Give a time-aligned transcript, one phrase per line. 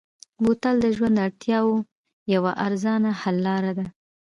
[0.43, 1.75] بوتل د ژوند د اړتیاوو
[2.33, 3.85] یوه ارزانه حل لاره ده.